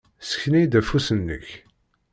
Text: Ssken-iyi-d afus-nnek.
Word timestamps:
Ssken-iyi-d 0.21 0.73
afus-nnek. 0.79 1.47